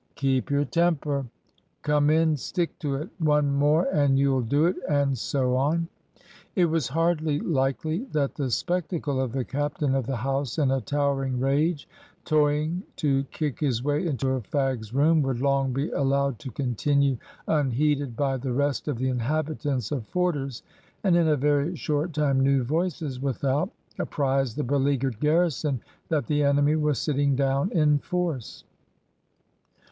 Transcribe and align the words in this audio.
"Keep 0.15 0.49
your 0.49 0.65
temper!" 0.65 1.27
"Come 1.83 2.09
in!" 2.09 2.35
"Stick 2.35 2.79
to 2.79 2.95
it!" 2.95 3.09
"One 3.19 3.51
more 3.53 3.85
and 3.93 4.17
you'll 4.17 4.41
do 4.41 4.65
it!" 4.65 4.77
and 4.89 5.15
so 5.15 5.55
on. 5.55 5.89
It 6.55 6.65
was 6.65 6.87
hardly 6.87 7.39
likely 7.39 8.05
that 8.11 8.33
the 8.33 8.49
spectacle 8.49 9.21
of 9.21 9.31
the 9.31 9.45
captain 9.45 9.93
of 9.93 10.07
the 10.07 10.15
house 10.15 10.57
in 10.57 10.71
a 10.71 10.81
towering 10.81 11.39
rage, 11.39 11.87
toying 12.25 12.81
to 12.95 13.25
kick 13.25 13.59
his 13.59 13.83
way 13.83 14.07
into 14.07 14.29
a 14.31 14.41
fag's 14.41 14.91
room, 14.91 15.21
would 15.21 15.39
long 15.39 15.71
be 15.71 15.91
allowed 15.91 16.39
to 16.39 16.49
continue 16.49 17.17
unheeded 17.47 18.15
by 18.17 18.37
the 18.37 18.53
rest 18.53 18.87
of 18.87 18.97
the 18.97 19.07
inhabitants 19.09 19.91
of 19.91 20.07
Forder's, 20.07 20.63
and 21.03 21.15
in 21.15 21.27
a 21.27 21.37
very 21.37 21.75
short 21.75 22.11
time 22.13 22.39
new 22.39 22.63
voices 22.63 23.21
without 23.21 23.69
apprised 23.99 24.57
the 24.57 24.63
beleaguered 24.63 25.19
garrison 25.19 25.79
that 26.09 26.25
the 26.25 26.41
enemy 26.43 26.75
was 26.75 26.97
sitting 26.97 27.35
down 27.35 27.69
in 27.71 27.99
force. 27.99 28.63